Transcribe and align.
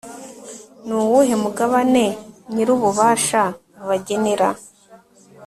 ni 0.85 0.93
uwuhe 1.01 1.35
mugabane 1.43 2.05
nyir'ububasha 2.53 3.41
abagenera 3.81 4.47